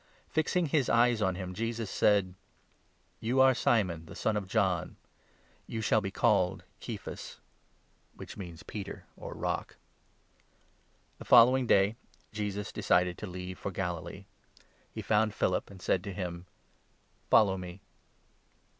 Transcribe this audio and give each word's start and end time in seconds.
Fixing 0.31 0.65
his 0.65 0.89
eyes 0.89 1.19
42 1.19 1.25
on 1.27 1.35
him, 1.35 1.53
Jesus 1.53 1.91
said:" 1.91 2.33
You 3.29 3.39
are 3.39 3.53
Simon, 3.53 4.07
the 4.07 4.15
son 4.15 4.35
of 4.35 4.47
John; 4.47 4.95
you 5.67 5.79
shall 5.79 6.01
be 6.01 6.09
called 6.09 6.63
Kephas" 6.79 7.37
(which 8.17 8.35
means' 8.35 8.63
Peter,' 8.63 9.05
or' 9.15 9.35
Rock'). 9.35 9.75
The 11.19 11.25
following 11.25 11.67
day 11.67 11.97
Jesus 12.31 12.71
decided 12.71 13.15
to 13.19 13.27
leave 13.27 13.59
for 13.59 13.69
Galilee. 13.69 14.25
He 14.91 15.03
43 15.03 15.03
found 15.03 15.33
Philip, 15.35 15.69
and 15.69 15.79
said 15.79 16.03
to 16.03 16.13
1iim:" 16.15 16.45
Follow 17.29 17.55
me." 17.55 17.79